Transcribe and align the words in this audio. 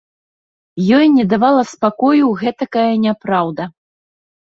Ёй 0.97 1.05
не 1.19 1.25
давала 1.35 1.63
спакою 1.73 2.25
гэтакая 2.43 2.91
няпраўда. 3.07 3.73